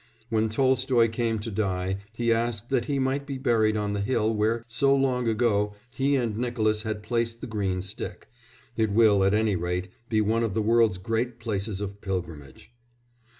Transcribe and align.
When 0.29 0.49
Tolstoy 0.49 1.09
came 1.09 1.37
to 1.37 1.51
die 1.51 1.97
he 2.11 2.33
asked 2.33 2.71
that 2.71 2.85
he 2.85 2.97
might 2.97 3.27
be 3.27 3.37
buried 3.37 3.77
on 3.77 3.93
the 3.93 4.01
hill 4.01 4.33
where, 4.33 4.65
so 4.67 4.95
long 4.95 5.27
ago, 5.27 5.75
he 5.93 6.15
and 6.15 6.35
Nicolas 6.37 6.81
had 6.81 7.03
placed 7.03 7.39
the 7.39 7.45
green 7.45 7.83
stick; 7.83 8.27
it 8.75 8.89
will, 8.91 9.23
at 9.23 9.35
any 9.35 9.55
rate, 9.55 9.89
be 10.09 10.19
one 10.19 10.41
of 10.43 10.55
the 10.55 10.61
world's 10.63 10.97
great 10.97 11.37
places 11.37 11.81
of 11.81 12.01
pilgrimage. 12.01 12.71